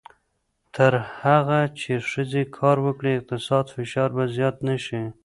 [0.75, 5.01] تر هغه چې ښځې کار وکړي، اقتصادي فشار به زیات نه شي.